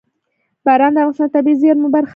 باران 0.65 0.91
د 0.93 0.97
افغانستان 1.01 1.27
د 1.31 1.33
طبیعي 1.35 1.59
زیرمو 1.61 1.89
برخه 1.95 2.07
ده. 2.07 2.09